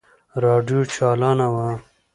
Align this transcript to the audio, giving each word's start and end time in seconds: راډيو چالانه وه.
راډيو 0.43 0.79
چالانه 0.93 1.47
وه. 1.53 1.67